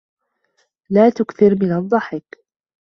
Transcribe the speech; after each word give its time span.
لَا 0.89 1.09
تُكْثِرْ 1.09 1.55
مِنَ 1.55 1.71
الضَّحِكِ. 1.71 2.45